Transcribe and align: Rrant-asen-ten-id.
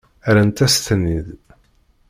Rrant-asen-ten-id. 0.29 1.29